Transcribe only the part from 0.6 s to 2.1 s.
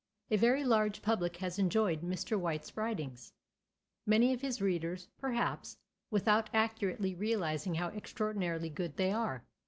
large public has enjoyed